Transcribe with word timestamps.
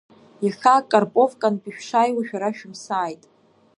Иахьа 0.45 0.75
Карповкантәи 0.91 1.73
шәшаауа 1.75 2.21
шәара 2.27 2.49
шәымсааит. 2.57 3.23